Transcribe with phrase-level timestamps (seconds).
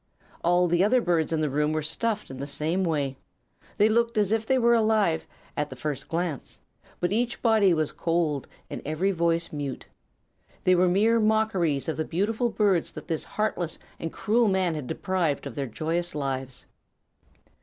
[0.43, 3.17] All the other birds in the room were stuffed in the same way.
[3.77, 6.59] They looked as if they were alive, at the first glance;
[6.99, 9.85] but each body was cold and every voice mute.
[10.63, 14.87] They were mere mockeries of the beautiful birds that this heartless and cruel man had
[14.87, 16.65] deprived of their joyous lives.